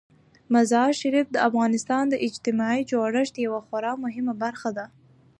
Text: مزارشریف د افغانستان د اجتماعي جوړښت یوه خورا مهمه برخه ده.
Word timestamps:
مزارشریف 0.53 1.27
د 1.31 1.37
افغانستان 1.47 2.03
د 2.09 2.15
اجتماعي 2.27 2.81
جوړښت 2.91 3.35
یوه 3.45 3.61
خورا 3.67 3.93
مهمه 4.03 4.33
برخه 4.43 4.69
ده. 4.77 4.85